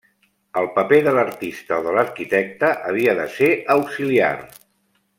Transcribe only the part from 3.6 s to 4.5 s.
auxiliar.